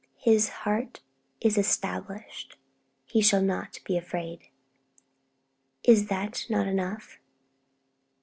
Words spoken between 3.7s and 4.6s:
be afraid.'